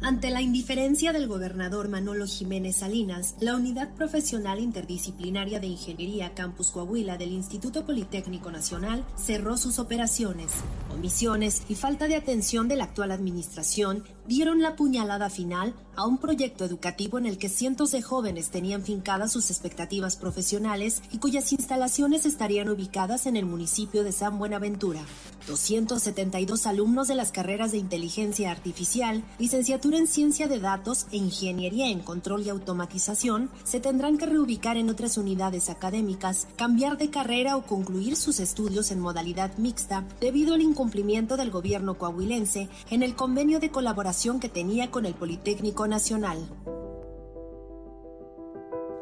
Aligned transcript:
Ante 0.00 0.30
la 0.30 0.40
indiferencia 0.40 1.12
del 1.12 1.26
gobernador 1.26 1.88
Manolo 1.88 2.26
Jiménez 2.26 2.76
Salinas, 2.76 3.34
la 3.40 3.56
Unidad 3.56 3.92
Profesional 3.94 4.60
Interdisciplinaria 4.60 5.58
de 5.58 5.66
Ingeniería 5.66 6.34
Campus 6.34 6.70
Coahuila 6.70 7.18
del 7.18 7.32
Instituto 7.32 7.84
Politécnico 7.84 8.52
Nacional 8.52 9.04
cerró 9.16 9.56
sus 9.56 9.80
operaciones. 9.80 10.52
Omisiones 10.94 11.62
y 11.68 11.74
falta 11.74 12.06
de 12.06 12.14
atención 12.14 12.68
de 12.68 12.76
la 12.76 12.84
actual 12.84 13.10
administración 13.10 14.04
dieron 14.26 14.62
la 14.62 14.76
puñalada 14.76 15.30
final 15.30 15.74
a 15.96 16.06
un 16.06 16.18
proyecto 16.18 16.64
educativo 16.64 17.18
en 17.18 17.26
el 17.26 17.38
que 17.38 17.48
cientos 17.48 17.90
de 17.90 18.00
jóvenes 18.00 18.50
tenían 18.50 18.82
fincadas 18.82 19.32
sus 19.32 19.50
expectativas 19.50 20.16
profesionales 20.16 21.02
y 21.10 21.18
cuyas 21.18 21.52
instalaciones 21.52 22.24
estarían 22.24 22.68
ubicadas 22.68 23.26
en 23.26 23.36
el 23.36 23.46
municipio 23.46 24.04
de 24.04 24.12
San 24.12 24.38
Buenaventura. 24.38 25.00
272 25.48 26.66
alumnos 26.66 27.08
de 27.08 27.14
las 27.14 27.32
carreras 27.32 27.72
de 27.72 27.78
inteligencia 27.78 28.50
artificial, 28.50 29.24
licenciatura 29.38 29.97
en 29.98 30.06
ciencia 30.06 30.48
de 30.48 30.60
datos 30.60 31.06
e 31.10 31.16
ingeniería 31.16 31.88
en 31.88 32.00
control 32.00 32.42
y 32.42 32.48
automatización 32.48 33.50
se 33.64 33.80
tendrán 33.80 34.16
que 34.16 34.26
reubicar 34.26 34.76
en 34.76 34.88
otras 34.88 35.18
unidades 35.18 35.68
académicas, 35.68 36.46
cambiar 36.56 36.96
de 36.96 37.10
carrera 37.10 37.56
o 37.56 37.66
concluir 37.66 38.16
sus 38.16 38.40
estudios 38.40 38.90
en 38.90 39.00
modalidad 39.00 39.56
mixta 39.58 40.04
debido 40.20 40.54
al 40.54 40.62
incumplimiento 40.62 41.36
del 41.36 41.50
gobierno 41.50 41.98
coahuilense 41.98 42.68
en 42.90 43.02
el 43.02 43.16
convenio 43.16 43.60
de 43.60 43.70
colaboración 43.70 44.40
que 44.40 44.48
tenía 44.48 44.90
con 44.90 45.04
el 45.04 45.14
Politécnico 45.14 45.86
Nacional. 45.86 46.48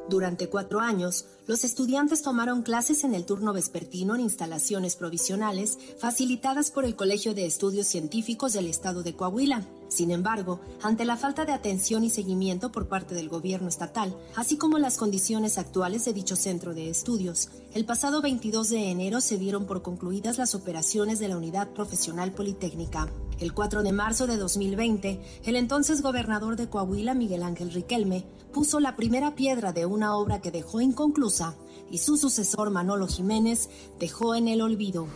Durante 0.09 0.49
cuatro 0.49 0.79
años, 0.79 1.27
los 1.49 1.65
estudiantes 1.65 2.23
tomaron 2.23 2.63
clases 2.63 3.03
en 3.03 3.13
el 3.13 3.25
turno 3.25 3.53
vespertino 3.53 4.15
en 4.15 4.21
instalaciones 4.21 4.95
provisionales 4.95 5.79
facilitadas 5.99 6.71
por 6.71 6.85
el 6.85 6.95
Colegio 6.95 7.35
de 7.35 7.45
Estudios 7.45 7.89
Científicos 7.89 8.53
del 8.53 8.69
Estado 8.69 9.03
de 9.03 9.17
Coahuila. 9.17 9.67
Sin 9.89 10.11
embargo, 10.11 10.61
ante 10.83 11.05
la 11.05 11.17
falta 11.17 11.45
de 11.45 11.53
atención 11.53 12.05
y 12.05 12.11
seguimiento 12.11 12.73
por 12.73 12.89
parte 12.89 13.15
del 13.15 13.29
gobierno 13.29 13.69
estatal, 13.69 14.17
así 14.35 14.57
como 14.57 14.79
las 14.79 14.97
condiciones 14.97 15.59
actuales 15.59 16.05
de 16.05 16.13
dicho 16.13 16.37
centro 16.37 16.75
de 16.75 16.91
estudios, 16.91 17.51
el 17.73 17.85
pasado 17.85 18.21
22 18.21 18.69
de 18.71 18.91
enero 18.91 19.21
se 19.21 19.39
dieron 19.39 19.67
por 19.67 19.83
concluidas 19.83 20.39
las 20.39 20.55
operaciones 20.55 21.19
de 21.19 21.29
la 21.29 21.37
Unidad 21.37 21.69
Profesional 21.69 22.33
Politécnica. 22.33 23.09
El 23.39 23.53
4 23.53 23.83
de 23.83 23.93
marzo 23.93 24.27
de 24.27 24.39
2020, 24.39 25.21
el 25.45 25.57
entonces 25.57 26.03
gobernador 26.03 26.57
de 26.57 26.69
Coahuila, 26.69 27.15
Miguel 27.15 27.43
Ángel 27.43 27.71
Riquelme, 27.71 28.25
puso 28.53 28.81
la 28.81 28.97
primera 28.97 29.35
piedra 29.35 29.73
de 29.73 29.85
una 29.85 30.17
obra 30.17 30.41
que 30.41 30.51
dejó 30.51 30.81
inconclusa 30.81 31.55
y 31.91 31.99
su 31.99 32.17
sucesor 32.17 32.71
Manolo 32.71 33.07
Jiménez 33.07 33.69
dejó 33.99 34.35
en 34.35 34.49
el 34.49 34.63
olvido. 34.63 35.07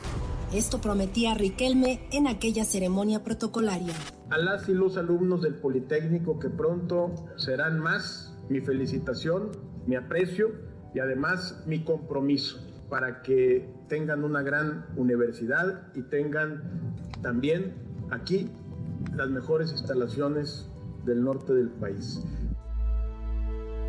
Esto 0.53 0.81
prometía 0.81 1.35
Riquelme 1.35 2.09
en 2.11 2.27
aquella 2.27 2.65
ceremonia 2.65 3.23
protocolaria. 3.23 3.95
A 4.31 4.39
las 4.39 4.69
y 4.69 4.75
los 4.75 4.97
alumnos 4.97 5.43
del 5.43 5.55
Politécnico 5.55 6.41
que 6.41 6.51
pronto 6.51 7.15
serán 7.37 7.79
más, 7.79 8.37
mi 8.49 8.61
felicitación, 8.61 9.53
mi 9.87 9.95
aprecio 9.95 10.51
y 10.93 10.99
además 10.99 11.63
mi 11.67 11.85
compromiso 11.85 12.59
para 12.89 13.23
que 13.23 13.73
tengan 13.89 14.25
una 14.25 14.43
gran 14.43 14.87
universidad 14.97 15.87
y 15.95 16.03
tengan 16.03 16.63
también 17.23 17.73
aquí 18.11 18.51
las 19.15 19.31
mejores 19.31 19.71
instalaciones 19.71 20.69
del 21.05 21.23
norte 21.23 21.55
del 21.55 21.69
país. 21.69 22.25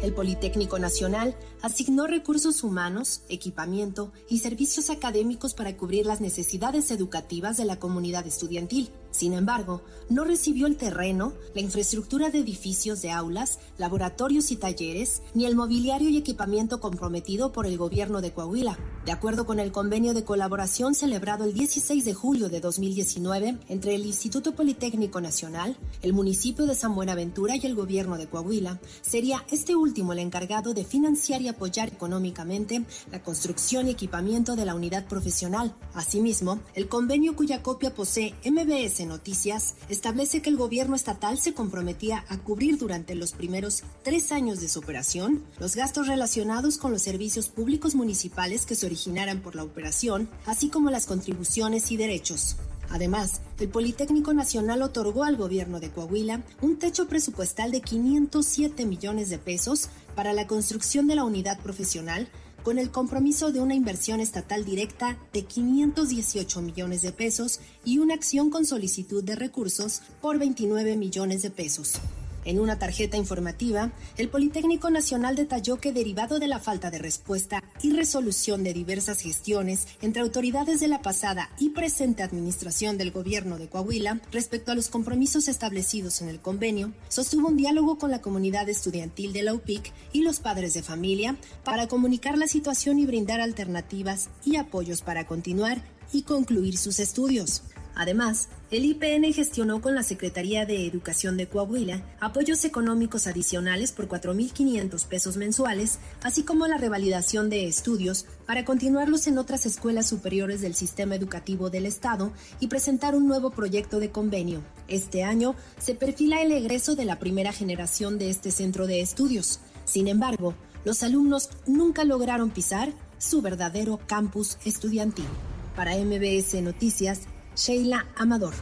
El 0.01 0.13
Politécnico 0.13 0.79
Nacional 0.79 1.35
asignó 1.61 2.07
recursos 2.07 2.63
humanos, 2.63 3.21
equipamiento 3.29 4.11
y 4.27 4.39
servicios 4.39 4.89
académicos 4.89 5.53
para 5.53 5.77
cubrir 5.77 6.07
las 6.07 6.21
necesidades 6.21 6.89
educativas 6.89 7.57
de 7.57 7.65
la 7.65 7.77
comunidad 7.77 8.25
estudiantil. 8.25 8.91
Sin 9.11 9.33
embargo, 9.33 9.81
no 10.09 10.23
recibió 10.23 10.67
el 10.67 10.77
terreno, 10.77 11.33
la 11.53 11.61
infraestructura 11.61 12.29
de 12.29 12.39
edificios 12.39 13.01
de 13.01 13.11
aulas, 13.11 13.59
laboratorios 13.77 14.51
y 14.51 14.55
talleres, 14.55 15.21
ni 15.33 15.45
el 15.45 15.55
mobiliario 15.55 16.09
y 16.09 16.17
equipamiento 16.17 16.79
comprometido 16.79 17.51
por 17.51 17.65
el 17.65 17.77
gobierno 17.77 18.21
de 18.21 18.31
Coahuila. 18.31 18.77
De 19.05 19.11
acuerdo 19.11 19.45
con 19.45 19.59
el 19.59 19.71
convenio 19.71 20.13
de 20.13 20.23
colaboración 20.23 20.95
celebrado 20.95 21.43
el 21.43 21.53
16 21.53 22.05
de 22.05 22.13
julio 22.13 22.49
de 22.49 22.59
2019 22.61 23.57
entre 23.67 23.95
el 23.95 24.05
Instituto 24.05 24.53
Politécnico 24.53 25.19
Nacional, 25.21 25.75
el 26.01 26.13
municipio 26.13 26.65
de 26.65 26.75
San 26.75 26.93
Buenaventura 26.93 27.55
y 27.55 27.65
el 27.65 27.75
gobierno 27.75 28.17
de 28.17 28.27
Coahuila, 28.27 28.79
sería 29.01 29.45
este 29.49 29.75
último 29.75 30.13
el 30.13 30.19
encargado 30.19 30.73
de 30.73 30.85
financiar 30.85 31.41
y 31.41 31.47
apoyar 31.47 31.89
económicamente 31.89 32.85
la 33.11 33.23
construcción 33.23 33.87
y 33.87 33.91
equipamiento 33.91 34.55
de 34.55 34.65
la 34.65 34.75
unidad 34.75 35.07
profesional. 35.07 35.75
Asimismo, 35.93 36.59
el 36.75 36.87
convenio 36.87 37.35
cuya 37.35 37.63
copia 37.63 37.93
posee 37.93 38.35
MBS 38.45 39.00
Noticias 39.05 39.75
establece 39.89 40.41
que 40.41 40.49
el 40.49 40.57
gobierno 40.57 40.95
estatal 40.95 41.39
se 41.39 41.53
comprometía 41.53 42.25
a 42.29 42.37
cubrir 42.37 42.77
durante 42.77 43.15
los 43.15 43.31
primeros 43.33 43.83
tres 44.03 44.31
años 44.31 44.59
de 44.61 44.69
su 44.69 44.79
operación 44.79 45.43
los 45.59 45.75
gastos 45.75 46.07
relacionados 46.07 46.77
con 46.77 46.91
los 46.91 47.01
servicios 47.01 47.49
públicos 47.49 47.95
municipales 47.95 48.65
que 48.65 48.75
se 48.75 48.85
originaran 48.85 49.41
por 49.41 49.55
la 49.55 49.63
operación, 49.63 50.29
así 50.45 50.69
como 50.69 50.89
las 50.89 51.05
contribuciones 51.05 51.91
y 51.91 51.97
derechos. 51.97 52.57
Además, 52.89 53.39
el 53.59 53.69
Politécnico 53.69 54.33
Nacional 54.33 54.81
otorgó 54.81 55.23
al 55.23 55.37
gobierno 55.37 55.79
de 55.79 55.89
Coahuila 55.91 56.41
un 56.61 56.77
techo 56.77 57.07
presupuestal 57.07 57.71
de 57.71 57.81
507 57.81 58.85
millones 58.85 59.29
de 59.29 59.37
pesos 59.37 59.89
para 60.15 60.33
la 60.33 60.45
construcción 60.45 61.07
de 61.07 61.15
la 61.15 61.23
unidad 61.23 61.59
profesional 61.59 62.27
con 62.63 62.79
el 62.79 62.91
compromiso 62.91 63.51
de 63.51 63.59
una 63.59 63.75
inversión 63.75 64.19
estatal 64.19 64.65
directa 64.65 65.17
de 65.33 65.43
518 65.43 66.61
millones 66.61 67.01
de 67.01 67.11
pesos 67.11 67.59
y 67.83 67.97
una 67.97 68.13
acción 68.13 68.49
con 68.49 68.65
solicitud 68.65 69.23
de 69.23 69.35
recursos 69.35 70.01
por 70.21 70.37
29 70.37 70.97
millones 70.97 71.41
de 71.41 71.51
pesos. 71.51 71.99
En 72.43 72.59
una 72.59 72.79
tarjeta 72.79 73.17
informativa, 73.17 73.91
el 74.17 74.29
Politécnico 74.29 74.89
Nacional 74.89 75.35
detalló 75.35 75.77
que 75.77 75.93
derivado 75.93 76.39
de 76.39 76.47
la 76.47 76.59
falta 76.59 76.89
de 76.89 76.97
respuesta 76.97 77.63
y 77.83 77.93
resolución 77.93 78.63
de 78.63 78.73
diversas 78.73 79.21
gestiones 79.21 79.87
entre 80.01 80.21
autoridades 80.21 80.79
de 80.79 80.87
la 80.87 81.01
pasada 81.01 81.49
y 81.59 81.69
presente 81.69 82.23
administración 82.23 82.97
del 82.97 83.11
gobierno 83.11 83.57
de 83.57 83.67
Coahuila 83.67 84.21
respecto 84.31 84.71
a 84.71 84.75
los 84.75 84.89
compromisos 84.89 85.47
establecidos 85.47 86.21
en 86.21 86.29
el 86.29 86.39
convenio, 86.39 86.93
sostuvo 87.09 87.49
un 87.49 87.57
diálogo 87.57 87.97
con 87.97 88.09
la 88.09 88.21
comunidad 88.21 88.67
estudiantil 88.69 89.33
de 89.33 89.43
la 89.43 89.53
UPIC 89.53 89.93
y 90.11 90.21
los 90.21 90.39
padres 90.39 90.73
de 90.73 90.81
familia 90.81 91.37
para 91.63 91.87
comunicar 91.87 92.37
la 92.37 92.47
situación 92.47 92.97
y 92.99 93.05
brindar 93.05 93.39
alternativas 93.39 94.29
y 94.43 94.55
apoyos 94.55 95.01
para 95.01 95.27
continuar 95.27 95.83
y 96.11 96.23
concluir 96.23 96.77
sus 96.77 96.99
estudios. 96.99 97.63
Además, 97.95 98.47
el 98.71 98.85
IPN 98.85 99.33
gestionó 99.33 99.81
con 99.81 99.95
la 99.95 100.03
Secretaría 100.03 100.65
de 100.65 100.85
Educación 100.85 101.35
de 101.35 101.47
Coahuila 101.47 102.01
apoyos 102.19 102.63
económicos 102.63 103.27
adicionales 103.27 103.91
por 103.91 104.07
4.500 104.07 105.05
pesos 105.07 105.37
mensuales, 105.37 105.99
así 106.23 106.43
como 106.43 106.67
la 106.67 106.77
revalidación 106.77 107.49
de 107.49 107.67
estudios 107.67 108.25
para 108.45 108.63
continuarlos 108.63 109.27
en 109.27 109.37
otras 109.37 109.65
escuelas 109.65 110.07
superiores 110.07 110.61
del 110.61 110.73
sistema 110.73 111.15
educativo 111.15 111.69
del 111.69 111.85
Estado 111.85 112.31
y 112.59 112.67
presentar 112.67 113.15
un 113.15 113.27
nuevo 113.27 113.51
proyecto 113.51 113.99
de 113.99 114.09
convenio. 114.11 114.61
Este 114.87 115.23
año 115.23 115.55
se 115.77 115.93
perfila 115.93 116.41
el 116.41 116.51
egreso 116.51 116.95
de 116.95 117.05
la 117.05 117.19
primera 117.19 117.51
generación 117.51 118.17
de 118.17 118.29
este 118.29 118.51
centro 118.51 118.87
de 118.87 119.01
estudios. 119.01 119.59
Sin 119.83 120.07
embargo, 120.07 120.53
los 120.85 121.03
alumnos 121.03 121.49
nunca 121.67 122.03
lograron 122.05 122.49
pisar 122.49 122.93
su 123.17 123.41
verdadero 123.41 123.99
campus 124.07 124.57
estudiantil. 124.65 125.27
Para 125.75 125.95
MBS 125.97 126.61
Noticias, 126.61 127.21
Sheila 127.55 128.07
Amador. 128.15 128.53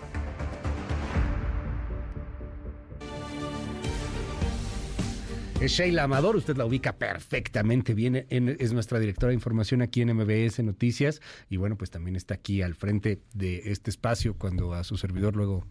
Es 5.62 5.74
Sheila 5.74 6.04
Amador, 6.04 6.38
usted 6.38 6.56
la 6.56 6.66
ubica 6.66 6.98
perfectamente 6.98 7.94
bien, 7.94 8.26
es 8.30 8.72
nuestra 8.72 8.98
directora 8.98 9.30
de 9.30 9.34
información 9.36 9.82
aquí 9.82 10.02
en 10.02 10.16
MBS 10.16 10.64
Noticias 10.64 11.22
y 11.50 11.58
bueno, 11.58 11.78
pues 11.78 11.92
también 11.92 12.16
está 12.16 12.36
aquí 12.36 12.62
al 12.62 12.76
frente 12.76 13.22
de 13.34 13.64
este 13.66 13.90
espacio 13.90 14.36
cuando 14.38 14.74
a 14.74 14.86
su 14.86 14.96
servidor 14.96 15.36
luego 15.36 15.66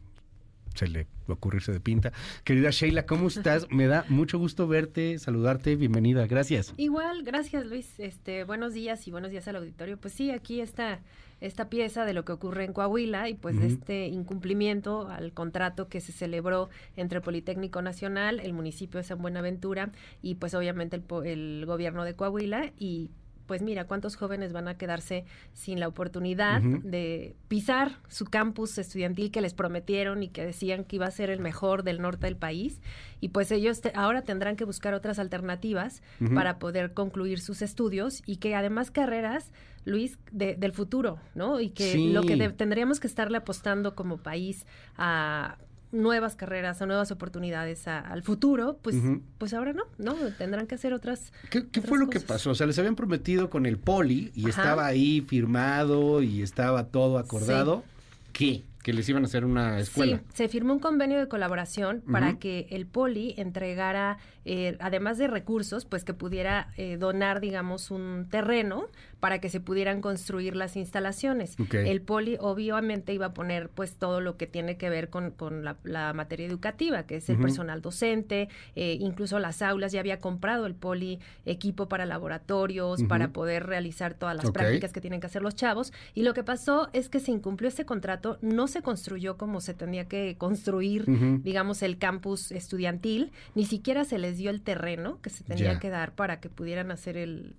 se 0.79 0.87
le 0.87 1.09
ocurrirse 1.27 1.73
de 1.73 1.81
pinta. 1.81 2.13
Querida 2.45 2.71
Sheila, 2.71 3.05
¿cómo 3.05 3.29
estás? 3.29 3.69
Me 3.71 3.87
da 3.87 4.05
mucho 4.09 4.39
gusto 4.39 4.69
verte, 4.69 5.19
saludarte, 5.19 5.77
bienvenida, 5.77 6.27
gracias. 6.27 6.73
Igual, 6.77 7.25
gracias 7.25 7.67
Luis, 7.67 7.99
este, 7.99 8.45
buenos 8.45 8.75
días 8.75 9.07
y 9.09 9.11
buenos 9.11 9.31
días 9.31 9.47
al 9.49 9.57
auditorio. 9.57 9.99
Pues 9.99 10.15
sí, 10.15 10.31
aquí 10.31 10.61
está 10.61 11.01
esta 11.41 11.69
pieza 11.69 12.05
de 12.05 12.15
lo 12.15 12.25
que 12.25 12.33
ocurre 12.33 12.65
en 12.65 12.73
Coahuila 12.73 13.29
y 13.29 13.35
pues 13.35 13.61
de 13.61 13.67
este 13.67 14.07
incumplimiento 14.07 15.09
al 15.09 15.33
contrato 15.33 15.89
que 15.89 16.01
se 16.01 16.13
celebró 16.13 16.69
entre 16.97 17.19
el 17.19 17.23
Politécnico 17.23 17.81
Nacional, 17.81 18.41
el 18.41 18.53
municipio 18.53 18.99
de 18.99 19.05
San 19.05 19.23
Buenaventura 19.23 19.91
y 20.21 20.37
pues 20.37 20.55
obviamente 20.55 20.97
el, 20.97 21.05
el 21.27 21.65
gobierno 21.67 22.05
de 22.05 22.15
Coahuila 22.15 22.73
y 22.77 23.11
pues 23.49 23.63
mira, 23.63 23.87
cuántos 23.87 24.15
jóvenes 24.15 24.53
van 24.53 24.69
a 24.69 24.77
quedarse 24.77 25.25
sin 25.55 25.81
la 25.81 25.89
oportunidad 25.89 26.61
de 26.61 27.35
pisar 27.49 27.97
su 28.07 28.27
campus 28.27 28.77
estudiantil 28.77 29.33
que 29.33 29.41
les 29.41 29.55
prometieron 29.55 30.23
y 30.23 30.29
que 30.29 30.45
decían 30.45 30.85
que 30.85 30.97
iba 30.97 31.07
a 31.07 31.11
ser 31.11 31.31
el 31.31 31.41
mejor 31.41 31.83
del 31.83 32.01
norte 32.01 32.27
del 32.27 32.37
país. 32.37 32.81
Y 33.21 33.31
pues 33.31 33.51
ellos 33.51 33.81
ahora 33.95 34.23
tendrán 34.23 34.55
que 34.55 34.65
buscar 34.65 34.93
otras 34.93 35.19
alternativas 35.19 36.03
para 36.35 36.59
poder 36.59 36.93
concluir 36.93 37.41
sus 37.41 37.63
estudios 37.63 38.23
y 38.27 38.37
que 38.37 38.55
además 38.55 38.91
carreras 38.91 39.51
Luis, 39.87 40.19
del 40.31 40.73
futuro, 40.73 41.19
¿no? 41.35 41.61
Y 41.61 41.71
que 41.71 41.97
lo 41.97 42.23
que 42.23 42.37
tendríamos 42.51 43.01
que 43.01 43.07
estarle 43.07 43.39
apostando 43.39 43.95
como 43.95 44.19
país 44.19 44.67
a 44.99 45.57
nuevas 45.93 46.37
carreras, 46.37 46.83
a 46.83 46.87
nuevas 46.87 47.11
oportunidades 47.11 47.89
al 47.89 48.23
futuro, 48.23 48.79
pues, 48.83 48.97
pues 49.39 49.55
ahora 49.55 49.73
no, 49.73 49.85
¿no? 49.99 50.15
Tendrán 50.37 50.67
que 50.67 50.75
hacer 50.75 50.93
otras. 50.93 51.33
¿Qué, 51.51 51.65
fue 51.81 51.99
lo 51.99 52.09
que 52.09 52.21
pasó? 52.21 52.51
O 52.51 52.55
sea, 52.55 52.67
les 52.67 52.79
habían 52.79 52.97
prometido 52.97 53.51
con 53.51 53.67
el 53.67 53.79
poli 53.79 54.31
y 54.35 54.49
estaba 54.49 54.87
ahí 54.87 55.21
firmado 55.23 56.23
y 56.23 56.43
estaba 56.43 56.89
todo 56.89 57.19
acordado. 57.19 57.85
¿Qué? 58.33 58.65
que 58.89 58.95
les 58.95 59.07
iban 59.11 59.23
a 59.23 59.27
hacer 59.27 59.45
una 59.45 59.79
escuela. 59.81 60.17
Sí, 60.17 60.25
se 60.33 60.49
firmó 60.49 60.73
un 60.73 60.79
convenio 60.79 61.19
de 61.19 61.29
colaboración 61.29 62.03
para 62.11 62.39
que 62.39 62.69
el 62.71 62.87
poli 62.87 63.35
entregara, 63.37 64.17
eh, 64.47 64.79
además 64.81 65.19
de 65.19 65.27
recursos, 65.27 65.85
pues 65.85 66.05
que 66.05 66.15
pudiera 66.15 66.73
eh, 66.79 66.97
donar, 66.97 67.41
digamos, 67.41 67.91
un 67.91 68.29
terreno 68.31 68.87
para 69.21 69.41
que 69.41 69.49
se 69.49 69.61
pudieran 69.61 70.01
construir 70.01 70.55
las 70.55 70.77
instalaciones. 70.77 71.57
El 71.73 72.01
poli 72.01 72.37
obviamente 72.41 73.13
iba 73.13 73.27
a 73.27 73.35
poner 73.35 73.69
pues 73.69 73.95
todo 73.95 74.21
lo 74.21 74.37
que 74.37 74.47
tiene 74.47 74.77
que 74.77 74.91
ver 74.91 75.11
con, 75.11 75.31
con 75.33 75.65
la, 75.65 75.77
materia 76.15 76.47
educativa, 76.47 77.05
que 77.05 77.17
es 77.17 77.29
el 77.29 77.39
personal 77.39 77.83
docente, 77.83 78.49
eh, 78.77 78.97
incluso 79.01 79.39
las 79.39 79.63
aulas, 79.63 79.93
ya 79.93 80.01
había 80.01 80.21
comprado 80.21 80.67
el 80.67 80.75
poli 80.75 81.19
equipo 81.47 81.89
para 81.89 82.07
laboratorios, 82.07 83.03
para 83.05 83.33
poder 83.33 83.67
realizar 83.67 84.15
todas 84.15 84.37
las 84.37 84.51
prácticas 84.51 84.93
que 84.93 85.01
tienen 85.01 85.21
que 85.21 85.27
hacer 85.27 85.43
los 85.43 85.55
chavos. 85.55 85.93
Y 86.15 86.23
lo 86.23 86.35
que 86.35 86.45
pasó 86.45 86.89
es 86.93 87.09
que 87.09 87.21
se 87.21 87.33
incumplió 87.33 87.69
este 87.69 87.85
contrato, 87.85 88.39
no 88.41 88.69
se 88.69 88.83
construyó 88.83 89.37
como 89.37 89.61
se 89.61 89.75
tenía 89.75 90.07
que 90.07 90.37
construir, 90.39 91.05
digamos, 91.43 91.83
el 91.83 91.99
campus 91.99 92.53
estudiantil, 92.53 93.33
ni 93.55 93.65
siquiera 93.65 94.05
se 94.05 94.19
les 94.19 94.37
dio 94.39 94.51
el 94.51 94.63
terreno 94.63 95.21
que 95.21 95.31
se 95.31 95.45
tenía 95.45 95.79
que 95.79 95.91
dar 95.91 96.13
para 96.15 96.41
que 96.41 96.49
pudieran 96.49 96.91
hacer 96.91 97.17
el 97.17 97.57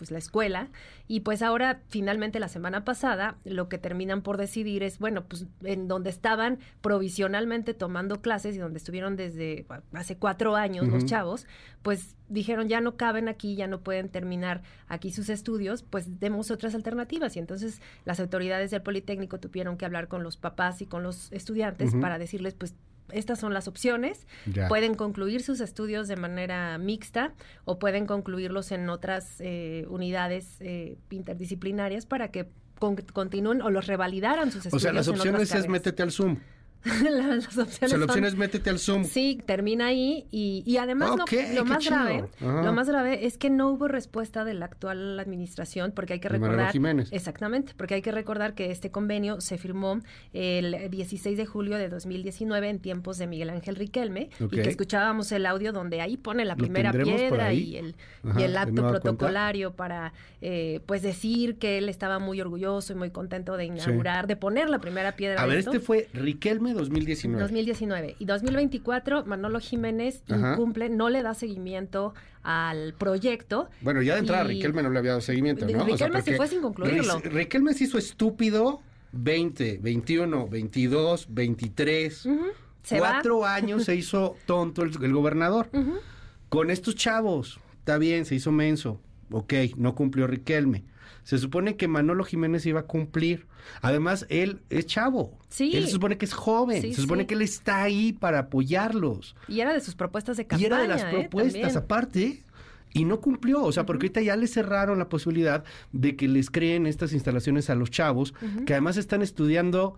pues 0.00 0.10
la 0.10 0.16
escuela. 0.16 0.70
Y 1.08 1.20
pues 1.20 1.42
ahora 1.42 1.82
finalmente 1.90 2.40
la 2.40 2.48
semana 2.48 2.86
pasada 2.86 3.36
lo 3.44 3.68
que 3.68 3.76
terminan 3.76 4.22
por 4.22 4.38
decidir 4.38 4.82
es 4.82 4.98
bueno 4.98 5.24
pues 5.24 5.44
en 5.62 5.88
donde 5.88 6.08
estaban 6.08 6.58
provisionalmente 6.80 7.74
tomando 7.74 8.22
clases 8.22 8.56
y 8.56 8.58
donde 8.58 8.78
estuvieron 8.78 9.16
desde 9.16 9.66
hace 9.92 10.16
cuatro 10.16 10.56
años 10.56 10.88
los 10.88 11.04
chavos 11.04 11.46
pues 11.82 12.16
dijeron 12.30 12.68
ya 12.68 12.80
no 12.80 12.96
caben 12.96 13.28
aquí 13.28 13.56
ya 13.56 13.66
no 13.66 13.80
pueden 13.80 14.08
terminar 14.08 14.62
aquí 14.88 15.12
sus 15.12 15.28
estudios 15.28 15.82
pues 15.82 16.18
demos 16.18 16.50
otras 16.50 16.74
alternativas 16.74 17.36
y 17.36 17.38
entonces 17.38 17.82
las 18.06 18.18
autoridades 18.20 18.70
del 18.70 18.80
Politécnico 18.80 19.38
tuvieron 19.38 19.76
que 19.76 19.84
hablar 19.84 20.08
con 20.08 20.22
los 20.22 20.38
papás 20.38 20.80
y 20.80 20.86
con 20.86 21.02
los 21.02 21.30
estudiantes 21.30 21.94
para 22.00 22.18
decirles 22.18 22.54
pues 22.54 22.74
estas 23.12 23.38
son 23.38 23.54
las 23.54 23.68
opciones. 23.68 24.26
Pueden 24.68 24.94
concluir 24.94 25.42
sus 25.42 25.60
estudios 25.60 26.08
de 26.08 26.16
manera 26.16 26.78
mixta 26.78 27.32
o 27.64 27.78
pueden 27.78 28.06
concluirlos 28.06 28.72
en 28.72 28.88
otras 28.88 29.40
eh, 29.40 29.86
unidades 29.88 30.56
eh, 30.60 30.98
interdisciplinarias 31.10 32.06
para 32.06 32.30
que 32.30 32.48
continúen 33.12 33.62
o 33.62 33.70
los 33.70 33.86
revalidaran 33.86 34.50
sus 34.50 34.66
estudios. 34.66 34.74
O 34.74 34.78
sea, 34.82 34.92
las 34.92 35.08
opciones 35.08 35.54
es 35.54 35.68
métete 35.68 36.02
al 36.02 36.10
Zoom. 36.10 36.38
las, 37.10 37.58
opciones. 37.58 38.08
O 38.08 38.12
sea, 38.12 38.30
métete 38.36 38.70
al 38.70 38.78
Zoom. 38.78 39.04
Sí, 39.04 39.38
termina 39.44 39.86
ahí 39.86 40.26
y, 40.30 40.76
además 40.78 41.10
lo, 41.10 41.64
más 41.64 41.84
grave, 41.84 42.24
lo 42.40 42.72
más 42.72 42.88
grave 42.88 43.26
es 43.26 43.36
que 43.36 43.50
no 43.50 43.70
hubo 43.70 43.86
respuesta 43.86 44.44
de 44.44 44.54
la 44.54 44.64
actual 44.64 45.20
administración 45.20 45.92
porque 45.94 46.14
hay 46.14 46.20
que 46.20 46.30
recordar 46.30 46.72
exactamente, 47.10 47.74
porque 47.76 47.94
hay 47.94 48.02
que 48.02 48.12
recordar 48.12 48.54
que 48.54 48.70
este 48.70 48.90
convenio 48.90 49.40
se 49.40 49.58
firmó 49.58 50.00
el 50.32 50.90
16 50.90 51.36
de 51.36 51.46
julio 51.46 51.76
de 51.76 51.88
2019 51.90 52.70
en 52.70 52.78
tiempos 52.78 53.18
de 53.18 53.26
Miguel 53.26 53.50
Ángel 53.50 53.76
Riquelme 53.76 54.30
y 54.38 54.48
que 54.48 54.68
escuchábamos 54.68 55.32
el 55.32 55.44
audio 55.44 55.72
donde 55.72 56.00
ahí 56.00 56.16
pone 56.16 56.46
la 56.46 56.56
primera 56.56 56.92
piedra 56.92 57.52
y 57.52 57.76
el, 57.76 57.94
y 58.38 58.42
el 58.42 58.56
acto 58.56 58.88
protocolario 58.88 59.72
para 59.72 60.14
eh, 60.40 60.80
pues 60.86 61.02
decir 61.02 61.58
que 61.58 61.76
él 61.76 61.90
estaba 61.90 62.18
muy 62.18 62.40
orgulloso 62.40 62.94
y 62.94 62.96
muy 62.96 63.10
contento 63.10 63.58
de 63.58 63.66
inaugurar, 63.66 64.26
de 64.26 64.36
poner 64.36 64.70
la 64.70 64.78
primera 64.78 65.16
piedra. 65.16 65.42
A 65.42 65.46
ver, 65.46 65.58
este 65.58 65.80
fue 65.80 66.08
Riquelme 66.14 66.69
2019. 66.74 67.42
2019. 67.42 68.16
Y 68.18 68.24
2024, 68.24 69.24
Manolo 69.24 69.60
Jiménez 69.60 70.22
incumple, 70.28 70.88
no 70.88 71.08
le 71.08 71.22
da 71.22 71.34
seguimiento 71.34 72.14
al 72.42 72.94
proyecto. 72.94 73.68
Bueno, 73.80 74.02
ya 74.02 74.14
de 74.14 74.20
entrada 74.20 74.44
Riquelme 74.44 74.82
no 74.82 74.90
le 74.90 74.98
había 74.98 75.12
dado 75.12 75.20
seguimiento, 75.20 75.66
¿no? 75.66 75.84
Riquelme 75.84 76.22
se 76.22 76.36
fue 76.36 76.48
sin 76.48 76.62
concluirlo. 76.62 77.18
Riquelme 77.20 77.74
se 77.74 77.84
hizo 77.84 77.98
estúpido 77.98 78.80
20, 79.12 79.78
21, 79.82 80.48
22, 80.48 81.26
23. 81.30 82.28
Cuatro 82.98 83.44
años 83.46 83.84
se 83.84 83.94
hizo 83.94 84.36
tonto 84.46 84.82
el, 84.82 85.12
gobernador. 85.12 85.68
Con 86.48 86.70
estos 86.70 86.94
chavos, 86.94 87.60
está 87.78 87.98
bien, 87.98 88.24
se 88.24 88.34
hizo 88.34 88.52
menso. 88.52 89.00
Ok, 89.30 89.54
no 89.76 89.94
cumplió 89.94 90.26
Riquelme. 90.26 90.84
Se 91.22 91.38
supone 91.38 91.76
que 91.76 91.88
Manolo 91.88 92.24
Jiménez 92.24 92.66
iba 92.66 92.80
a 92.80 92.84
cumplir. 92.84 93.46
Además, 93.82 94.26
él 94.28 94.60
es 94.70 94.86
chavo. 94.86 95.38
Sí. 95.48 95.76
Él 95.76 95.84
se 95.84 95.92
supone 95.92 96.18
que 96.18 96.24
es 96.24 96.32
joven. 96.32 96.82
se 96.82 96.94
supone 96.94 97.26
que 97.26 97.34
él 97.34 97.42
está 97.42 97.82
ahí 97.82 98.12
para 98.12 98.40
apoyarlos. 98.40 99.36
Y 99.48 99.60
era 99.60 99.72
de 99.72 99.80
sus 99.80 99.94
propuestas 99.94 100.36
de 100.36 100.46
campaña. 100.46 100.62
Y 100.62 100.66
era 100.66 100.82
de 100.82 100.88
las 100.88 101.02
¿eh? 101.02 101.08
propuestas, 101.10 101.76
aparte. 101.76 102.42
Y 102.92 103.04
no 103.04 103.20
cumplió, 103.20 103.62
o 103.62 103.70
sea, 103.70 103.86
porque 103.86 104.06
ahorita 104.06 104.20
ya 104.20 104.34
le 104.34 104.48
cerraron 104.48 104.98
la 104.98 105.08
posibilidad 105.08 105.62
de 105.92 106.16
que 106.16 106.26
les 106.26 106.50
creen 106.50 106.86
estas 106.86 107.12
instalaciones 107.12 107.70
a 107.70 107.76
los 107.76 107.90
chavos, 107.90 108.34
que 108.66 108.72
además 108.72 108.96
están 108.96 109.22
estudiando 109.22 109.96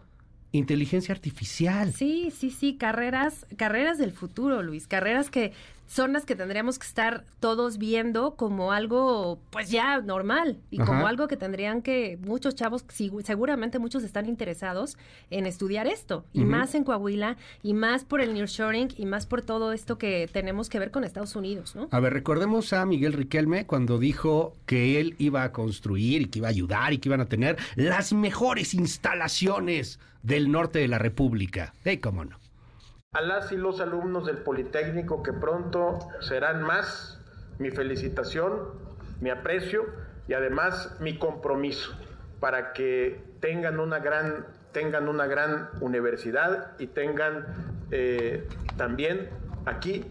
inteligencia 0.52 1.14
artificial. 1.14 1.92
Sí, 1.94 2.30
sí, 2.36 2.50
sí, 2.50 2.76
carreras, 2.76 3.46
carreras 3.56 3.96
del 3.96 4.12
futuro, 4.12 4.62
Luis, 4.62 4.86
carreras 4.86 5.30
que 5.30 5.52
son 5.86 6.12
las 6.12 6.24
que 6.24 6.34
tendríamos 6.34 6.78
que 6.78 6.86
estar 6.86 7.24
todos 7.40 7.78
viendo 7.78 8.34
como 8.36 8.72
algo, 8.72 9.40
pues 9.50 9.70
ya 9.70 10.00
normal 10.00 10.58
y 10.70 10.78
como 10.78 11.06
algo 11.06 11.28
que 11.28 11.36
tendrían 11.36 11.82
que 11.82 12.18
muchos 12.22 12.54
chavos, 12.54 12.84
seguramente 13.24 13.78
muchos 13.78 14.02
están 14.02 14.26
interesados 14.26 14.96
en 15.30 15.46
estudiar 15.46 15.86
esto 15.86 16.24
y 16.32 16.44
más 16.44 16.74
en 16.74 16.84
Coahuila 16.84 17.36
y 17.62 17.74
más 17.74 18.04
por 18.04 18.20
el 18.20 18.34
nearshoring 18.34 18.88
y 18.96 19.06
más 19.06 19.26
por 19.26 19.42
todo 19.42 19.72
esto 19.72 19.98
que 19.98 20.28
tenemos 20.32 20.68
que 20.68 20.78
ver 20.78 20.90
con 20.90 21.04
Estados 21.04 21.36
Unidos, 21.36 21.76
¿no? 21.76 21.88
A 21.90 22.00
ver, 22.00 22.12
recordemos 22.12 22.72
a 22.72 22.86
Miguel 22.86 23.12
Riquelme 23.12 23.66
cuando 23.66 23.98
dijo 23.98 24.56
que 24.66 25.00
él 25.00 25.14
iba 25.18 25.42
a 25.42 25.52
construir 25.52 26.22
y 26.22 26.26
que 26.26 26.38
iba 26.38 26.48
a 26.48 26.50
ayudar 26.50 26.92
y 26.92 26.98
que 26.98 27.08
iban 27.08 27.20
a 27.20 27.26
tener 27.26 27.58
las 27.76 28.12
mejores 28.12 28.74
instalaciones 28.74 29.98
del 30.22 30.50
norte 30.50 30.78
de 30.78 30.88
la 30.88 30.98
República. 30.98 31.74
¿Eh, 31.84 32.00
cómo 32.00 32.24
no? 32.24 32.41
A 33.14 33.20
las 33.20 33.52
y 33.52 33.58
los 33.58 33.78
alumnos 33.82 34.24
del 34.24 34.38
Politécnico 34.38 35.22
que 35.22 35.34
pronto 35.34 35.98
serán 36.20 36.62
más, 36.62 37.20
mi 37.58 37.70
felicitación, 37.70 38.70
mi 39.20 39.28
aprecio 39.28 39.84
y 40.28 40.32
además 40.32 40.96
mi 40.98 41.18
compromiso 41.18 41.92
para 42.40 42.72
que 42.72 43.22
tengan 43.40 43.80
una 43.80 43.98
gran, 43.98 44.46
tengan 44.72 45.08
una 45.08 45.26
gran 45.26 45.68
universidad 45.82 46.72
y 46.78 46.86
tengan 46.86 47.44
eh, 47.90 48.48
también 48.78 49.28
aquí 49.66 50.06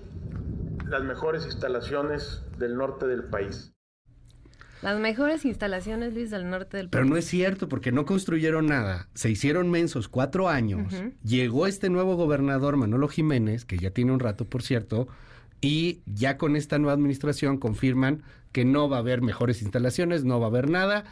las 0.87 1.01
mejores 1.01 1.45
instalaciones 1.45 2.43
del 2.59 2.77
norte 2.77 3.07
del 3.07 3.23
país. 3.23 3.73
Las 4.81 4.99
mejores 4.99 5.45
instalaciones, 5.45 6.13
Luis, 6.13 6.31
del 6.31 6.49
norte 6.49 6.77
del 6.77 6.89
país. 6.89 6.91
Pero 6.91 7.05
no 7.05 7.17
es 7.17 7.25
cierto, 7.25 7.69
porque 7.69 7.91
no 7.91 8.05
construyeron 8.05 8.65
nada. 8.65 9.07
Se 9.13 9.29
hicieron 9.29 9.69
mensos 9.69 10.07
cuatro 10.07 10.49
años. 10.49 10.93
Llegó 11.23 11.67
este 11.67 11.89
nuevo 11.89 12.15
gobernador, 12.15 12.77
Manolo 12.77 13.07
Jiménez, 13.07 13.65
que 13.65 13.77
ya 13.77 13.91
tiene 13.91 14.11
un 14.11 14.19
rato, 14.19 14.45
por 14.45 14.63
cierto, 14.63 15.07
y 15.61 16.01
ya 16.07 16.37
con 16.37 16.55
esta 16.55 16.79
nueva 16.79 16.93
administración 16.93 17.57
confirman 17.57 18.23
que 18.51 18.65
no 18.65 18.89
va 18.89 18.97
a 18.97 18.99
haber 19.01 19.21
mejores 19.21 19.61
instalaciones, 19.61 20.23
no 20.23 20.39
va 20.39 20.47
a 20.47 20.49
haber 20.49 20.69
nada. 20.69 21.05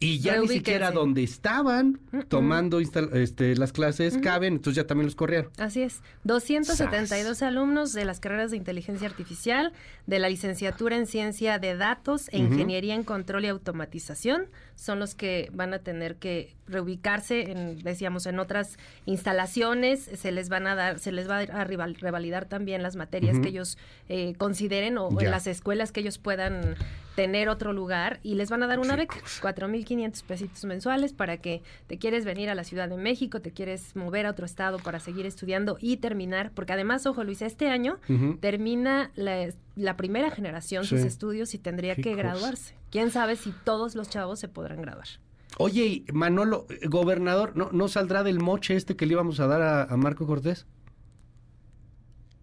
Y 0.00 0.20
ya 0.20 0.40
ni 0.40 0.46
siquiera 0.46 0.92
donde 0.92 1.24
estaban 1.24 1.98
tomando 2.28 2.78
este, 2.78 3.56
las 3.56 3.72
clases 3.72 4.16
caben, 4.18 4.54
entonces 4.54 4.76
ya 4.76 4.86
también 4.86 5.06
los 5.06 5.16
corrieron. 5.16 5.50
Así 5.58 5.82
es. 5.82 6.02
272 6.24 7.42
alumnos 7.42 7.92
de 7.92 8.04
las 8.04 8.20
carreras 8.20 8.52
de 8.52 8.56
inteligencia 8.56 9.08
artificial, 9.08 9.72
de 10.06 10.20
la 10.20 10.28
licenciatura 10.28 10.96
en 10.96 11.06
ciencia 11.06 11.58
de 11.58 11.76
datos 11.76 12.28
e 12.30 12.38
ingeniería 12.38 12.94
en 12.94 13.02
control 13.02 13.44
y 13.44 13.48
automatización 13.48 14.46
son 14.76 15.00
los 15.00 15.16
que 15.16 15.50
van 15.52 15.74
a 15.74 15.80
tener 15.80 16.16
que 16.16 16.54
reubicarse 16.68 17.50
en, 17.50 17.82
decíamos, 17.82 18.26
en 18.26 18.38
otras 18.38 18.78
instalaciones, 19.06 20.08
se 20.14 20.30
les 20.30 20.48
van 20.48 20.68
a 20.68 20.76
dar, 20.76 21.00
se 21.00 21.10
les 21.10 21.28
va 21.28 21.38
a 21.38 21.64
revalidar 21.64 22.44
también 22.44 22.84
las 22.84 22.94
materias 22.94 23.40
que 23.40 23.48
ellos 23.48 23.78
eh, 24.08 24.34
consideren 24.38 24.96
o 24.98 25.20
en 25.20 25.30
las 25.32 25.48
escuelas 25.48 25.90
que 25.90 26.00
ellos 26.00 26.18
puedan 26.18 26.76
tener 27.16 27.48
otro 27.48 27.72
lugar 27.72 28.20
y 28.22 28.36
les 28.36 28.48
van 28.48 28.62
a 28.62 28.68
dar 28.68 28.78
una 28.78 28.94
beca, 28.94 29.16
4.500 29.16 29.87
1.500 29.88 30.22
pesitos 30.24 30.64
mensuales 30.64 31.12
para 31.12 31.38
que 31.38 31.62
te 31.86 31.98
quieres 31.98 32.24
venir 32.24 32.50
a 32.50 32.54
la 32.54 32.64
Ciudad 32.64 32.88
de 32.88 32.96
México, 32.96 33.40
te 33.40 33.52
quieres 33.52 33.96
mover 33.96 34.26
a 34.26 34.30
otro 34.30 34.46
estado 34.46 34.78
para 34.78 35.00
seguir 35.00 35.26
estudiando 35.26 35.78
y 35.80 35.98
terminar, 35.98 36.52
porque 36.54 36.72
además, 36.72 37.06
ojo 37.06 37.24
Luis, 37.24 37.42
este 37.42 37.68
año 37.68 37.98
termina 38.40 39.10
la, 39.14 39.96
primera 39.96 40.30
generación 40.30 40.84
sus 40.84 41.00
estudios 41.00 41.54
y 41.54 41.58
tendría 41.58 41.96
que 41.96 42.14
graduarse. 42.14 42.74
¿Quién 42.90 43.10
sabe 43.10 43.36
si 43.36 43.52
todos 43.64 43.94
los 43.94 44.08
chavos 44.08 44.38
se 44.38 44.48
podrán 44.48 44.82
graduar? 44.82 45.08
Oye, 45.56 46.04
Manolo, 46.12 46.66
gobernador, 46.88 47.56
¿no, 47.56 47.70
¿no 47.72 47.88
saldrá 47.88 48.22
del 48.22 48.38
moche 48.38 48.76
este 48.76 48.96
que 48.96 49.06
le 49.06 49.12
íbamos 49.12 49.40
a 49.40 49.46
dar 49.46 49.62
a, 49.90 49.96
Marco 49.96 50.26
Cortés? 50.26 50.66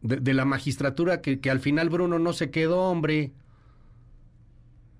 De, 0.02 0.34
la 0.34 0.46
magistratura 0.46 1.22
que, 1.22 1.40
que, 1.40 1.50
al 1.50 1.60
final 1.60 1.90
Bruno 1.90 2.20
no 2.20 2.34
se 2.34 2.52
quedó, 2.52 2.82
hombre. 2.82 3.32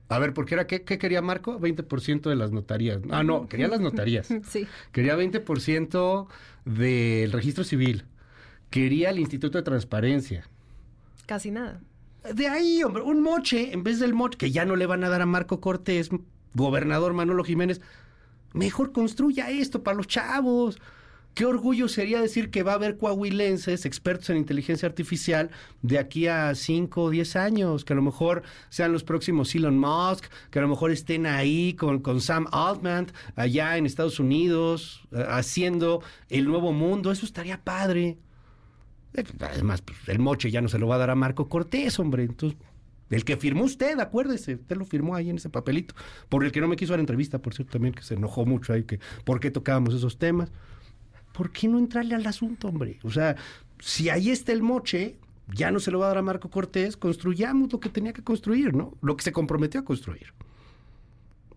A 0.08 0.20
ver, 0.20 0.34
¿por 0.34 0.46
qué 0.46 0.54
era 0.56 0.68
qué, 0.68 0.84
qué 0.84 0.98
quería 0.98 1.22
Marco? 1.22 1.60
20% 1.60 2.30
de 2.30 2.36
las 2.36 2.52
notarías. 2.52 3.02
Ah, 3.10 3.24
no, 3.24 3.48
quería 3.48 3.68
las 3.68 3.82
notarías. 3.82 4.28
sí. 4.48 4.68
Quería 4.92 5.18
20% 5.18 6.28
del 6.66 7.32
registro 7.32 7.64
civil. 7.64 8.06
Quería 8.70 9.10
el 9.10 9.20
Instituto 9.20 9.58
de 9.58 9.64
Transparencia. 9.64 10.48
Casi 11.26 11.50
nada. 11.50 11.82
De 12.34 12.48
ahí, 12.48 12.84
hombre, 12.84 13.04
un 13.04 13.22
moche, 13.22 13.74
en 13.74 13.84
vez 13.84 14.00
del 14.00 14.14
moche, 14.14 14.38
que 14.38 14.52
ya 14.52 14.66
no 14.66 14.76
le 14.76 14.86
van 14.86 15.04
a 15.04 15.10
dar 15.10 15.22
a 15.22 15.26
Marco 15.26 15.60
Cortés, 15.60 16.10
gobernador 16.54 17.14
Manolo 17.14 17.44
Jiménez, 17.44 17.82
mejor 18.54 18.92
construya 18.92 19.50
esto 19.50 19.84
para 19.84 19.98
los 19.98 20.08
chavos. 20.08 20.80
Qué 21.36 21.46
orgullo 21.46 21.90
sería 21.90 22.22
decir 22.22 22.50
que 22.50 22.64
va 22.64 22.72
a 22.72 22.76
haber 22.76 22.96
coahuilenses 22.96 23.86
expertos 23.86 24.30
en 24.30 24.38
inteligencia 24.38 24.88
artificial 24.88 25.52
de 25.82 26.00
aquí 26.00 26.28
a 26.28 26.56
5 26.56 27.04
o 27.04 27.10
10 27.10 27.36
años, 27.36 27.84
que 27.84 27.92
a 27.92 27.96
lo 27.98 28.02
mejor 28.02 28.44
sean 28.70 28.94
los 28.94 29.04
próximos 29.04 29.54
Elon 29.54 29.78
Musk, 29.78 30.28
que 30.50 30.60
a 30.60 30.62
lo 30.62 30.70
mejor 30.70 30.92
estén 30.92 31.26
ahí 31.26 31.74
con, 31.74 32.00
con 32.00 32.22
Sam 32.22 32.48
Altman 32.54 33.08
allá 33.36 33.76
en 33.76 33.86
Estados 33.86 34.22
Unidos 34.22 35.06
eh, 35.12 35.26
haciendo 35.28 36.02
el 36.30 36.46
nuevo 36.46 36.72
mundo. 36.72 37.12
Eso 37.12 37.26
estaría 37.26 37.62
padre. 37.62 38.18
Eh, 39.14 39.26
además, 39.42 39.82
pues, 39.82 39.98
el 40.08 40.20
moche 40.20 40.50
ya 40.52 40.62
no 40.62 40.70
se 40.70 40.80
lo 40.80 40.88
va 40.88 40.96
a 40.96 41.00
dar 41.00 41.10
a 41.10 41.16
Marco 41.16 41.50
Cortés, 41.50 42.00
hombre. 42.00 42.24
Entonces, 42.24 42.58
el 43.10 43.26
que 43.26 43.36
firmó 43.36 43.66
usted, 43.66 44.00
acuérdese, 44.00 44.56
usted 44.56 44.78
lo 44.78 44.86
firmó 44.86 45.16
ahí 45.16 45.30
en 45.30 45.36
ese 45.36 45.50
papelito. 45.50 45.96
Por 46.30 46.46
el 46.46 46.54
que 46.54 46.62
no 46.62 46.70
me 46.70 46.78
quiso 46.78 46.94
dar 46.94 47.02
entrevista, 47.02 47.40
por 47.40 47.54
cierto, 47.54 47.74
también 47.74 47.94
que 47.94 48.04
se 48.04 48.14
enojó 48.14 48.46
mucho 48.46 48.72
ahí, 48.72 48.84
que 48.84 49.02
por 49.26 49.42
qué 49.42 49.52
tocábamos 49.52 49.94
esos 49.94 50.18
temas. 50.18 50.50
¿Por 51.36 51.52
qué 51.52 51.68
no 51.68 51.78
entrarle 51.78 52.16
al 52.16 52.26
asunto, 52.26 52.70
hombre? 52.70 53.00
O 53.04 53.12
sea, 53.12 53.36
si 53.80 54.10
ahí 54.10 54.30
está 54.30 54.54
el 54.54 54.62
moche, 54.62 55.18
ya 55.54 55.70
no 55.70 55.80
se 55.80 55.92
lo 55.92 56.00
va 56.00 56.06
a 56.06 56.10
dar 56.10 56.20
a 56.20 56.22
Marco 56.22 56.50
Cortés, 56.50 56.96
construyamos 56.96 57.72
lo 57.74 57.80
que 57.80 57.90
tenía 57.90 58.14
que 58.14 58.24
construir, 58.24 58.74
¿no? 58.74 58.94
Lo 59.02 59.18
que 59.18 59.24
se 59.24 59.34
comprometió 59.34 59.82
a 59.82 59.86
construir. 59.86 60.34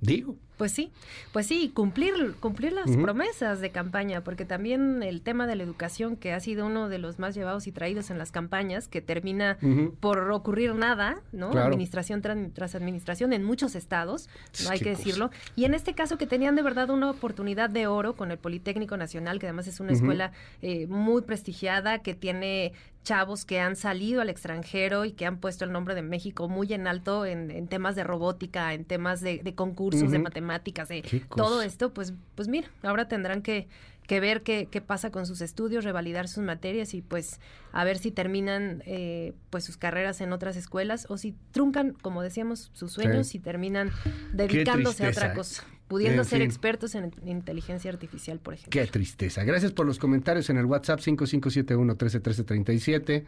Digo. 0.01 0.37
Pues 0.59 0.73
sí, 0.73 0.91
pues 1.33 1.47
sí, 1.47 1.71
cumplir, 1.73 2.35
cumplir 2.41 2.73
las 2.73 2.97
promesas 2.97 3.61
de 3.61 3.71
campaña, 3.71 4.23
porque 4.23 4.45
también 4.45 5.05
el 5.05 5.23
tema 5.23 5.47
de 5.47 5.55
la 5.55 5.63
educación, 5.63 6.17
que 6.17 6.33
ha 6.33 6.41
sido 6.41 6.67
uno 6.67 6.89
de 6.89 6.99
los 6.99 7.21
más 7.21 7.37
llevados 7.37 7.69
y 7.69 7.73
traídos 7.73 8.11
en 8.11 8.19
las 8.19 8.33
campañas, 8.33 8.89
que 8.89 9.01
termina 9.01 9.57
por 10.01 10.31
ocurrir 10.33 10.75
nada, 10.75 11.21
¿no? 11.33 11.53
Administración 11.53 12.23
tras, 12.23 12.75
administración 12.75 13.33
en 13.33 13.45
muchos 13.45 13.77
estados, 13.77 14.29
no 14.65 14.71
hay 14.71 14.81
que 14.81 14.91
decirlo. 14.91 15.31
Y 15.55 15.65
en 15.65 15.75
este 15.75 15.95
caso 15.95 16.19
que 16.19 16.27
tenían 16.27 16.57
de 16.57 16.63
verdad 16.63 16.91
una 16.91 17.09
oportunidad 17.09 17.71
de 17.71 17.87
oro 17.87 18.17
con 18.17 18.33
el 18.33 18.39
Politécnico 18.39 18.97
Nacional, 18.97 19.39
que 19.39 19.47
además 19.47 19.69
es 19.69 19.79
una 19.79 19.93
escuela 19.93 20.33
eh, 20.61 20.89
muy 20.89 21.23
prestigiada, 21.23 22.01
que 22.01 22.15
tiene 22.15 22.73
chavos 23.09 23.47
que 23.47 23.59
han 23.59 23.75
salido 23.75 24.21
al 24.21 24.29
extranjero 24.29 25.07
y 25.07 25.13
que 25.13 25.25
han 25.25 25.39
puesto 25.39 25.65
el 25.65 25.73
nombre 25.73 25.95
de 25.95 26.03
México 26.03 26.47
muy 26.47 26.71
en 26.75 26.87
alto 26.87 27.25
en, 27.25 27.67
temas 27.69 27.97
de 27.97 28.05
robótica, 28.05 28.75
en 28.75 28.85
temas 28.85 29.23
de, 29.23 29.55
concursos, 29.55 30.11
de 30.11 30.19
matemáticas, 30.19 30.48
de 30.49 31.25
todo 31.35 31.63
esto, 31.63 31.93
pues, 31.93 32.15
pues 32.35 32.49
mira, 32.49 32.69
ahora 32.83 33.09
tendrán 33.09 33.43
que, 33.43 33.69
que 34.07 34.21
ver 34.21 34.43
qué, 34.43 34.69
qué, 34.71 34.81
pasa 34.81 35.11
con 35.11 35.27
sus 35.27 35.41
estudios, 35.41 35.85
revalidar 35.85 36.29
sus 36.29 36.43
materias 36.43 36.95
y 36.95 37.03
pues 37.03 37.41
a 37.73 37.85
ver 37.85 37.99
si 37.99 38.11
terminan 38.11 38.83
eh, 38.87 39.35
pues 39.51 39.65
sus 39.65 39.77
carreras 39.77 40.21
en 40.21 40.33
otras 40.33 40.57
escuelas 40.57 41.07
o 41.09 41.19
si 41.19 41.35
truncan, 41.53 41.93
como 41.93 42.23
decíamos, 42.23 42.71
sus 42.73 42.93
sueños 42.93 43.35
y 43.35 43.39
terminan 43.39 43.91
dedicándose 44.33 45.07
a 45.07 45.11
otra 45.11 45.35
cosa 45.35 45.65
pudiendo 45.89 46.23
ser 46.23 46.43
expertos 46.43 46.95
en 46.95 47.11
inteligencia 47.25 47.91
artificial, 47.91 48.39
por 48.39 48.55
ejemplo. 48.55 48.71
Qué 48.71 48.87
tristeza. 48.87 49.43
Gracias 49.43 49.73
por 49.73 49.87
los 49.87 49.99
comentarios 49.99 50.49
en 50.51 50.59
el 50.59 50.67
WhatsApp 50.67 51.01
5571-131337. 51.01 53.25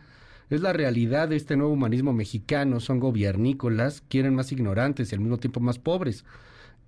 Es 0.50 0.60
la 0.60 0.72
realidad 0.72 1.28
de 1.28 1.34
este 1.36 1.56
nuevo 1.56 1.72
humanismo 1.72 2.12
mexicano. 2.12 2.78
Son 2.80 2.98
gobiernícolas, 3.00 4.02
quieren 4.08 4.34
más 4.34 4.52
ignorantes 4.52 5.10
y 5.10 5.14
al 5.14 5.20
mismo 5.20 5.38
tiempo 5.38 5.60
más 5.60 5.78
pobres. 5.78 6.26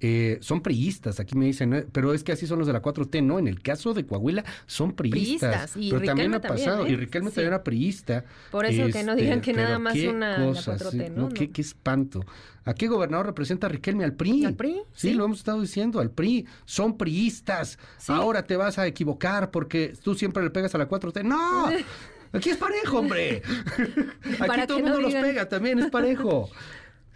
Eh, 0.04 0.38
son 0.40 0.62
priistas, 0.62 1.20
aquí 1.20 1.36
me 1.36 1.44
dicen, 1.44 1.72
eh, 1.74 1.86
pero 1.92 2.12
es 2.12 2.24
que 2.24 2.32
así 2.32 2.44
son 2.44 2.58
los 2.58 2.66
de 2.66 2.72
la 2.72 2.82
4T, 2.82 3.22
no, 3.22 3.38
en 3.38 3.46
el 3.46 3.62
caso 3.62 3.94
de 3.94 4.04
Coahuila 4.04 4.44
son 4.66 4.94
priistas, 4.94 5.76
y 5.76 5.90
pero 5.92 6.04
también 6.04 6.34
ha 6.34 6.40
pasado, 6.40 6.88
y 6.88 6.94
¿eh? 6.94 6.96
Riquelme 6.96 7.30
también 7.30 7.46
era 7.46 7.62
priista. 7.62 8.24
Por 8.50 8.66
eso 8.66 8.88
que 8.88 9.04
no 9.04 9.14
digan 9.14 9.40
que 9.40 9.52
este, 9.52 9.62
nada 9.62 9.78
más 9.78 9.94
una 9.94 10.38
la 10.38 10.52
4T, 10.52 11.12
¿no? 11.12 11.28
Qué, 11.28 11.48
espanto. 11.56 12.26
¿A 12.64 12.74
qué 12.74 12.88
gobernador 12.88 13.26
representa 13.26 13.68
Riquelme? 13.68 14.02
Al 14.02 14.14
PRI. 14.14 14.44
Al 14.44 14.54
PRI. 14.54 14.82
Sí, 14.92 15.14
lo 15.14 15.24
hemos 15.24 15.38
estado 15.38 15.60
diciendo, 15.60 16.00
al 16.00 16.10
PRI. 16.10 16.48
Son 16.64 16.98
priistas. 16.98 17.78
Ahora 18.08 18.44
te 18.44 18.56
vas 18.56 18.80
a 18.80 18.88
equivocar 18.88 19.52
porque 19.52 19.94
tú 20.02 20.16
siempre 20.16 20.42
le 20.42 20.50
pegas 20.50 20.74
a 20.74 20.78
la 20.78 20.88
4T. 20.88 21.22
¡No! 21.22 21.70
Aquí 22.32 22.50
es 22.50 22.56
parejo, 22.56 22.98
hombre. 22.98 23.42
Aquí 24.40 24.66
todo 24.66 24.78
el 24.78 24.84
mundo 24.84 25.00
los 25.00 25.14
pega, 25.14 25.48
también 25.48 25.78
es 25.78 25.90
parejo. 25.90 26.50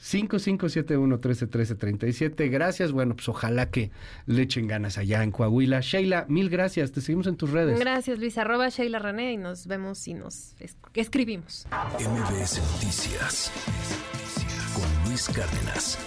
5571-131337. 0.01 2.51
Gracias. 2.51 2.93
Bueno, 2.93 3.15
pues 3.15 3.29
ojalá 3.29 3.71
que 3.71 3.91
le 4.27 4.43
echen 4.43 4.67
ganas 4.67 4.99
allá 4.99 5.23
en 5.23 5.31
Coahuila. 5.31 5.81
Sheila, 5.81 6.27
mil 6.29 6.51
gracias. 6.51 6.93
Te 6.93 7.01
seguimos 7.01 7.27
en 7.27 7.37
tus 7.37 7.51
redes. 7.51 7.79
Gracias, 7.79 8.19
Luis. 8.19 8.39
Arroba 8.39 8.69
Sheila 8.69 8.99
René 8.99 9.33
y 9.33 9.37
nos 9.37 9.67
vemos 9.67 10.07
y 10.09 10.15
nos 10.15 10.55
escribimos. 10.95 11.67
MBS 11.99 12.61
Noticias 12.73 13.53
con 14.75 15.09
Luis 15.09 15.29
Cárdenas. 15.29 15.99